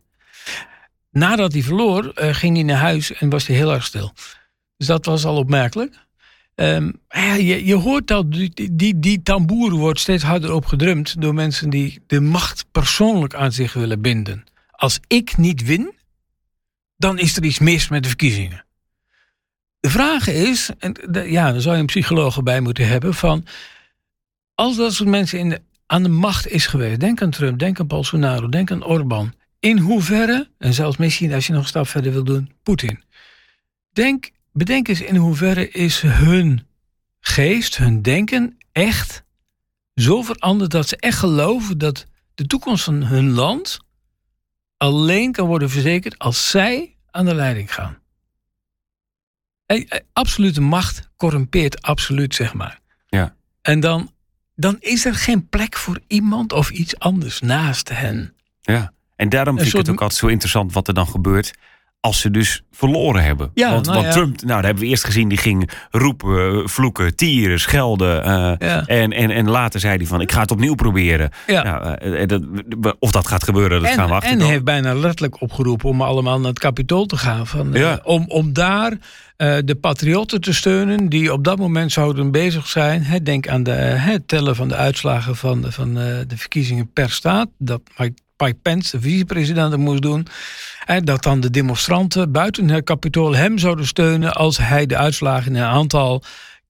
[1.18, 4.12] nadat hij verloor, uh, ging hij naar huis en was hij heel erg stil.
[4.77, 6.07] Dus dat was al opmerkelijk.
[6.55, 11.35] Um, ja, je, je, hoort dat die, die, die tamboer wordt steeds harder opgedrumd door
[11.35, 14.44] mensen die de macht persoonlijk aan zich willen binden.
[14.71, 15.92] Als ik niet win,
[16.98, 18.64] dan is er iets mis met de verkiezingen.
[19.80, 20.94] De vraag is, en
[21.30, 23.46] ja, dan zou je een psycholoog erbij moeten hebben, van
[24.54, 27.80] als dat soort mensen in de, aan de macht is geweest, denk aan Trump, denk
[27.80, 31.88] aan Bolsonaro, denk aan Orbán, in hoeverre, en zelfs misschien als je nog een stap
[31.88, 33.02] verder wil doen, Poetin.
[33.92, 36.66] Denk, bedenk eens in hoeverre is hun
[37.20, 39.22] geest, hun denken echt
[39.94, 43.78] zo veranderd dat ze echt geloven dat de toekomst van hun land
[44.79, 47.99] alleen kan worden verzekerd als zij aan de leiding gaan.
[50.12, 52.81] Absolute macht corrumpeert absoluut, zeg maar.
[53.07, 53.37] Ja.
[53.62, 54.12] En dan,
[54.55, 58.35] dan is er geen plek voor iemand of iets anders naast hen.
[58.61, 61.53] Ja, en daarom vind ik het ook altijd zo interessant wat er dan gebeurt
[62.00, 63.50] als ze dus verloren hebben.
[63.54, 67.16] Ja, want, nou want Trump, nou, dat hebben we eerst gezien, die ging roepen, vloeken,
[67.16, 68.26] tieren, schelden.
[68.26, 71.30] Uh, en, en, en later zei hij van, ik ga het opnieuw proberen.
[71.46, 71.62] Ja.
[71.62, 74.30] Nou, uh, dat, of dat gaat gebeuren, dat en, gaan we achter.
[74.30, 77.46] En heeft bijna letterlijk opgeroepen om allemaal naar het kapitool te gaan.
[77.46, 78.92] Van, uh, om, om daar
[79.64, 83.02] de patriotten te steunen die op dat moment zouden bezig zijn.
[83.02, 87.48] Hè, denk aan de, het tellen van de uitslagen van, van de verkiezingen per staat.
[87.58, 87.80] Dat
[88.38, 90.27] Mike Pence, de vicepresident, moest doen.
[90.85, 95.55] En dat dan de demonstranten buiten het kapitool hem zouden steunen als hij de uitslagen
[95.55, 96.22] in een aantal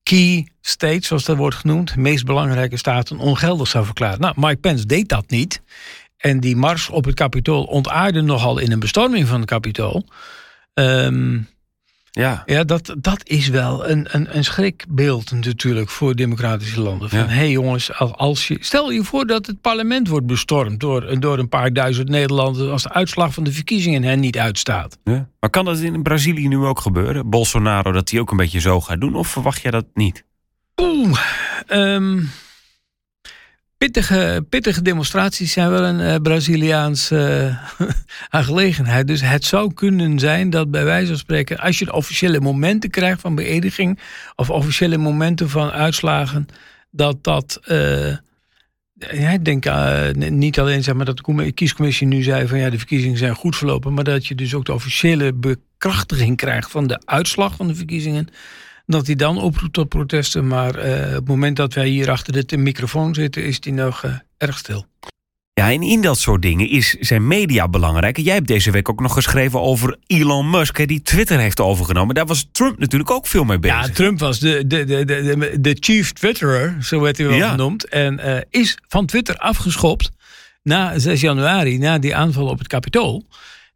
[0.02, 4.20] key states, zoals dat wordt genoemd, meest belangrijke staten, ongeldig zou verklaren.
[4.20, 5.62] Nou, Mike Pence deed dat niet.
[6.16, 10.04] En die mars op het kapitool ontaarde nogal in een bestorming van het kapitool.
[10.74, 11.48] Um,
[12.18, 17.08] ja, ja dat, dat is wel een, een, een schrikbeeld natuurlijk voor democratische landen.
[17.08, 21.20] Van hé hey jongens, als je, stel je voor dat het parlement wordt bestormd door,
[21.20, 24.98] door een paar duizend Nederlanders als de uitslag van de verkiezingen hen niet uitstaat.
[25.04, 25.28] Ja.
[25.40, 27.30] Maar kan dat in Brazilië nu ook gebeuren?
[27.30, 29.14] Bolsonaro, dat hij ook een beetje zo gaat doen?
[29.14, 30.24] Of verwacht jij dat niet?
[30.76, 31.20] Oeh,
[31.68, 32.30] um,
[33.78, 37.56] pittige, pittige demonstraties zijn wel een Braziliaans uh,
[38.28, 39.06] aangelegenheid.
[39.06, 43.20] Dus het zou kunnen zijn dat bij wijze van spreken, als je officiële momenten krijgt
[43.20, 43.98] van beëdiging
[44.36, 46.46] of officiële momenten van uitslagen,
[46.90, 47.60] dat dat.
[47.66, 48.16] Uh,
[48.98, 49.64] ja, ik denk
[50.16, 53.56] niet alleen zeg maar, dat de kiescommissie nu zei van ja, de verkiezingen zijn goed
[53.56, 57.74] verlopen, maar dat je dus ook de officiële bekrachtiging krijgt van de uitslag van de
[57.74, 58.28] verkiezingen
[58.96, 60.46] dat hij dan oproept tot protesten.
[60.46, 64.04] Maar uh, op het moment dat wij hier achter de microfoon zitten, is hij nog
[64.04, 64.86] uh, erg stil.
[65.52, 68.16] Ja, en in dat soort dingen is zijn media belangrijk.
[68.16, 72.14] En jij hebt deze week ook nog geschreven over Elon Musk, die Twitter heeft overgenomen.
[72.14, 73.86] Daar was Trump natuurlijk ook veel mee bezig.
[73.86, 77.50] Ja, Trump was de, de, de, de, de chief Twitterer, zo werd hij wel ja.
[77.50, 77.88] genoemd.
[77.88, 80.10] En uh, is van Twitter afgeschopt
[80.62, 83.26] na 6 januari, na die aanval op het Capitool.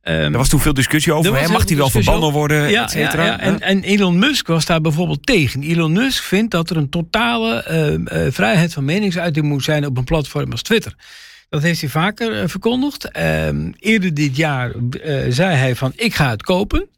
[0.04, 1.40] Um, er was toen veel discussie over.
[1.40, 1.48] Hè?
[1.48, 2.70] Mag hij wel verbannen worden?
[2.70, 3.40] Ja, et ja, ja.
[3.40, 5.62] En, en, Elon Musk was daar bijvoorbeeld tegen.
[5.62, 9.96] Elon Musk vindt dat er een totale uh, uh, vrijheid van meningsuiting moet zijn op
[9.96, 10.94] een platform als Twitter.
[11.48, 13.10] Dat heeft hij vaker uh, verkondigd.
[13.10, 14.72] Ehm, eerder dit jaar
[15.28, 16.88] zei hij van ik ga het kopen.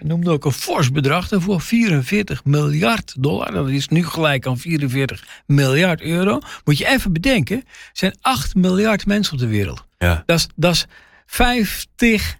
[0.00, 3.52] noemde ook een fors bedrag daarvoor, 44 miljard dollar.
[3.52, 6.38] Dat is nu gelijk aan 44 miljard euro.
[6.64, 9.84] Moet je even bedenken, er zijn 8 miljard mensen op de wereld.
[9.98, 10.24] Ja.
[10.26, 10.86] Dat is
[11.26, 12.38] 50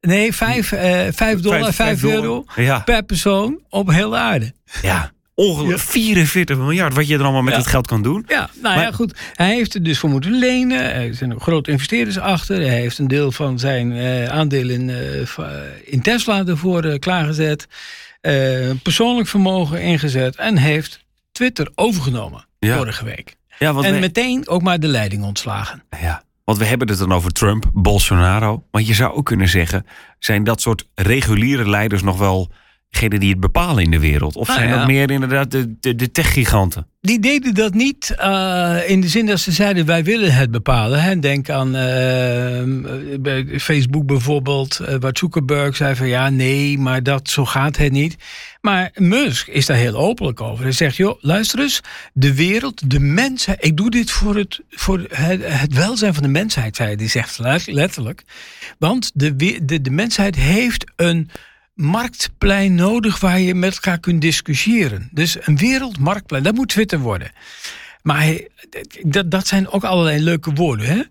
[0.00, 2.78] Nee, 5 uh, dollar, 5 euro ja.
[2.78, 4.52] per persoon op heel de aarde.
[4.82, 6.94] Ja, ongeveer 44 miljard.
[6.94, 7.58] Wat je er allemaal met ja.
[7.58, 8.24] het geld kan doen.
[8.28, 9.18] Ja, nou maar, ja, goed.
[9.34, 10.94] Hij heeft er dus voor moeten lenen.
[10.94, 12.56] Er zijn ook grote investeerders achter.
[12.56, 15.26] Hij heeft een deel van zijn uh, aandeel in, uh,
[15.84, 17.66] in Tesla ervoor klaargezet.
[18.82, 20.36] persoonlijk vermogen ingezet.
[20.36, 22.76] En heeft Twitter overgenomen ja.
[22.76, 23.36] vorige week.
[23.58, 23.98] Ja, en we...
[23.98, 25.82] meteen ook maar de leiding ontslagen.
[26.00, 26.22] Ja.
[26.46, 28.64] Want we hebben het dan over Trump, Bolsonaro.
[28.70, 29.86] Maar je zou ook kunnen zeggen,
[30.18, 32.52] zijn dat soort reguliere leiders nog wel
[32.90, 34.36] degenen die het bepalen in de wereld?
[34.36, 34.78] Of Nou zijn ja.
[34.78, 36.86] dat meer inderdaad de, de, de techgiganten?
[37.00, 41.02] Die deden dat niet uh, in de zin dat ze zeiden wij willen het bepalen.
[41.02, 41.18] Hè.
[41.18, 47.30] Denk aan uh, bij Facebook bijvoorbeeld, uh, waar Zuckerberg zei van ja nee, maar dat,
[47.30, 48.16] zo gaat het niet.
[48.60, 50.64] Maar Musk is daar heel openlijk over.
[50.64, 51.80] Hij zegt joh, luister eens,
[52.12, 56.28] de wereld, de mensheid, ik doe dit voor het, voor het, het welzijn van de
[56.28, 56.96] mensheid, zei hij.
[56.96, 58.22] Die zegt letterlijk.
[58.78, 61.30] Want de, de, de mensheid heeft een
[61.76, 65.08] marktplein nodig waar je met elkaar kunt discussiëren.
[65.12, 67.30] Dus een wereldmarktplein, dat moet Twitter worden.
[68.02, 68.38] Maar
[69.02, 70.86] dat, dat zijn ook allerlei leuke woorden.
[70.86, 71.02] Hè?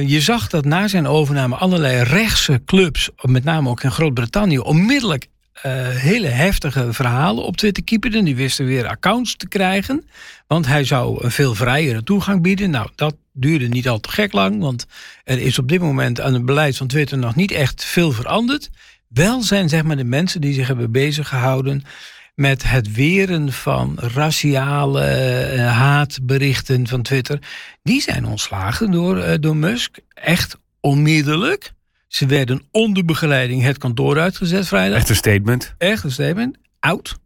[0.00, 4.58] Uh, je zag dat na zijn overname allerlei rechtse clubs, met name ook in Groot-Brittannië,
[4.58, 5.26] onmiddellijk
[5.66, 8.24] uh, hele heftige verhalen op Twitter kieperden.
[8.24, 10.08] Die wisten weer accounts te krijgen.
[10.46, 12.70] Want hij zou een veel vrijere toegang bieden.
[12.70, 14.60] Nou, dat duurde niet al te gek lang.
[14.60, 14.86] Want
[15.24, 18.70] er is op dit moment aan het beleid van Twitter nog niet echt veel veranderd.
[19.08, 21.82] Wel zijn zeg maar de mensen die zich hebben bezig gehouden
[22.34, 27.38] met het weren van raciale uh, haatberichten van Twitter.
[27.82, 29.98] Die zijn ontslagen door, uh, door Musk.
[30.14, 31.72] Echt onmiddellijk.
[32.08, 34.98] Ze werden onder begeleiding het kantoor uitgezet vrijdag.
[34.98, 35.74] Echt een statement.
[35.78, 36.56] Echt een statement.
[36.80, 37.18] oud.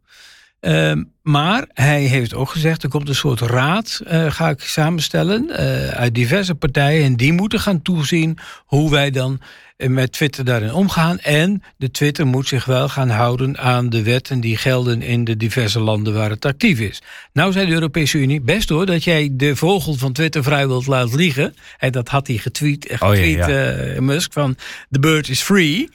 [0.62, 5.46] Ehm, maar hij heeft ook gezegd, er komt een soort raad, uh, ga ik samenstellen,
[5.50, 7.04] uh, uit diverse partijen.
[7.04, 9.40] En die moeten gaan toezien hoe wij dan
[9.76, 11.18] met Twitter daarin omgaan.
[11.18, 15.36] En de Twitter moet zich wel gaan houden aan de wetten die gelden in de
[15.36, 17.02] diverse landen waar het actief is.
[17.32, 20.86] Nou zei de Europese Unie, best hoor, dat jij de vogel van Twitter vrij wilt
[20.86, 21.54] laten liegen.
[21.78, 24.56] En dat had hij getweet, getweet oh, ja, Musk, van
[24.90, 25.88] the bird is free.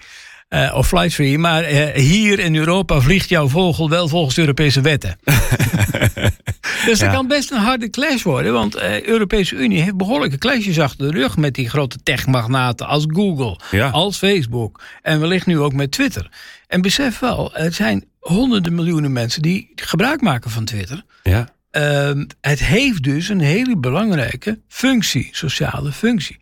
[0.50, 1.38] Uh, of flight free.
[1.38, 5.20] Maar uh, hier in Europa vliegt jouw vogel wel volgens de Europese wetten.
[6.86, 8.54] dus dat kan best een harde clash worden.
[8.54, 12.88] Want de uh, Europese Unie heeft behoorlijke clashes achter de rug met die grote techmagnaten
[12.88, 13.90] als Google, ja.
[13.90, 14.84] als Facebook.
[15.02, 16.30] En wellicht nu ook met Twitter.
[16.68, 21.04] En besef wel, er zijn honderden miljoenen mensen die gebruik maken van Twitter.
[21.24, 21.50] Ja.
[21.72, 26.40] Ehm, het heeft dus een hele belangrijke functie, sociale functie.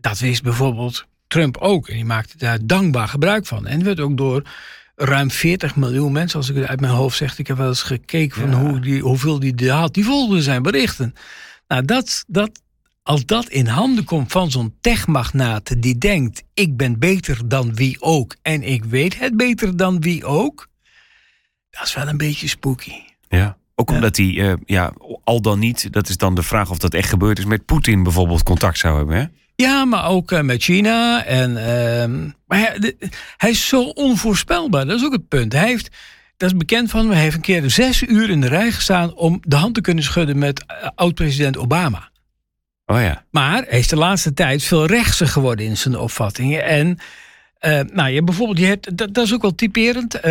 [0.00, 1.88] Dat wist bijvoorbeeld Trump ook.
[1.88, 3.66] En die maakte daar dankbaar gebruik van.
[3.66, 4.42] En werd ook door
[4.94, 7.38] ruim 40 miljoen mensen, als ik het uit mijn hoofd zeg.
[7.38, 9.94] Ik heb wel eens gekeken van hoe die, hoeveel die had.
[9.94, 11.14] Die volgden zijn berichten.
[11.68, 12.62] Nou, dat, dat,
[13.02, 17.96] als dat in handen komt van zo'n techmagnaat die denkt: ik ben beter dan wie
[18.00, 20.68] ook en ik weet het beter dan wie ook,
[21.70, 22.92] dat is wel een beetje spooky.
[23.28, 23.56] Ja.
[23.74, 24.92] Ook omdat hij, uh, ja,
[25.24, 28.02] al dan niet, dat is dan de vraag of dat echt gebeurd is, met Poetin
[28.02, 29.16] bijvoorbeeld contact zou hebben.
[29.16, 29.26] Hè?
[29.54, 31.24] Ja, maar ook uh, met China.
[31.24, 32.76] En, uh, maar
[33.36, 34.86] hij, is zo onvoorspelbaar.
[34.86, 35.52] Dat is ook het punt.
[35.52, 35.96] Hij heeft,
[36.36, 39.14] dat is bekend van hem, hij heeft een keer zes uur in de rij gestaan
[39.14, 42.10] om de hand te kunnen schudden met uh, oud-president Obama.
[42.86, 43.24] Oh ja.
[43.30, 46.64] Maar hij is de laatste tijd veel rechtser geworden in zijn opvattingen.
[46.64, 46.98] En
[47.60, 50.16] uh, nou, je hebt bijvoorbeeld, je hebt, dat, dat is ook wel typerend.
[50.16, 50.22] Uh,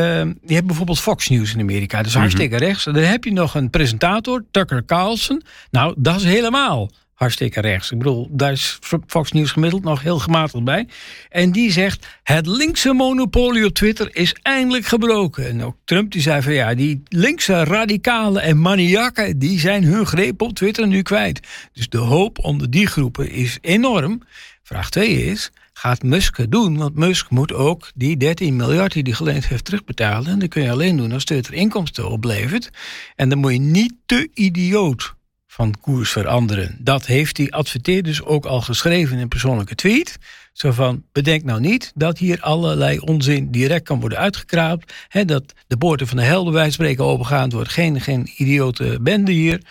[0.45, 1.97] je hebt bijvoorbeeld Fox News in Amerika.
[1.97, 2.67] Dat is hartstikke mm -hmm.
[2.67, 2.84] rechts.
[2.84, 5.41] Dan heb je nog een presentator, Tucker Carlson.
[5.71, 6.89] Nou, dat is helemaal
[7.21, 7.91] hartstikke rechts.
[7.91, 10.88] Ik bedoel, daar is Fox News gemiddeld nog heel gematigd bij.
[11.29, 15.47] En die zegt, het linkse monopolie op Twitter is eindelijk gebroken.
[15.47, 19.39] En ook Trump die zei van ja, die linkse radicalen en maniakken...
[19.39, 21.39] die zijn hun greep op Twitter nu kwijt.
[21.73, 24.21] Dus de hoop onder die groepen is enorm.
[24.63, 26.77] Vraag 2 is, gaat Musk het doen?
[26.77, 30.31] Want Musk moet ook die 13 miljard die hij geleend heeft terugbetalen.
[30.31, 32.69] En dat kun je alleen doen als Twitter inkomsten oplevert.
[33.15, 35.19] En dan moet je niet te idioot
[35.51, 36.77] van koers veranderen.
[36.79, 40.17] Dat heeft hij adverteerd dus ook al geschreven in een persoonlijke tweet.
[40.53, 44.93] Zo van, bedenk nou niet dat hier allerlei onzin direct kan worden uitgekraapt.
[45.25, 47.43] Dat de poorten van de helden wij spreken opengaan.
[47.43, 49.61] Het wordt geen, geen idiote bende hier.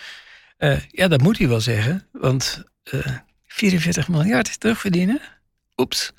[0.59, 2.07] Uh, ja, dat moet hij wel zeggen.
[2.11, 2.63] Want
[2.93, 3.17] uh, eh,
[3.47, 5.21] 44 miljard terugverdienen?
[5.77, 6.11] Oeps.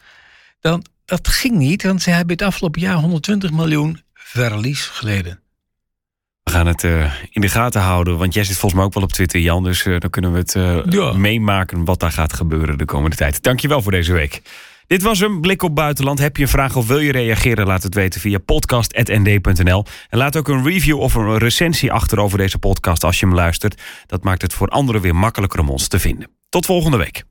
[0.60, 5.41] Dan, dat ging niet, want ze hebben het afgelopen jaar 120 miljoen verlies geleden.
[6.52, 9.02] We gaan het uh, in de gaten houden, want jij zit volgens mij ook wel
[9.02, 9.64] op Twitter, Jan.
[9.64, 11.12] Dus uh, dan kunnen we het uh, ja.
[11.12, 13.42] meemaken wat daar gaat gebeuren de komende tijd.
[13.42, 14.42] Dankjewel voor deze week.
[14.86, 16.18] Dit was een blik op buitenland.
[16.18, 17.66] Heb je een vraag of wil je reageren?
[17.66, 19.84] Laat het weten via podcast.nd.nl.
[20.08, 23.34] En laat ook een review of een recensie achter over deze podcast als je hem
[23.34, 23.82] luistert.
[24.06, 26.30] Dat maakt het voor anderen weer makkelijker om ons te vinden.
[26.48, 27.24] Tot volgende week.